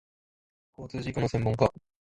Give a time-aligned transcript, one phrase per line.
[0.75, 1.71] 交通事故の専門家